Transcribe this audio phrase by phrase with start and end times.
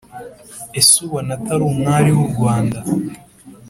[0.79, 2.79] ese ubona atari umwari wu rwanda